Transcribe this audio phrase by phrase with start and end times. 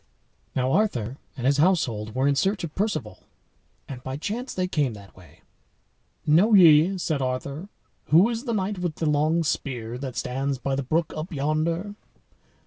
[0.55, 3.19] Now Arthur and his household were in search of Perceval,
[3.87, 5.41] and by chance they came that way.
[6.25, 7.69] "Know ye," said Arthur,
[8.05, 11.93] "who is the knight with the long spear that stands by the brook up yonder?"